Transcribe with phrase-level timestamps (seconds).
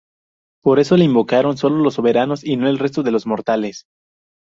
[0.63, 3.85] Por eso le invocaban solo los soberanos y no el resto de los mortales.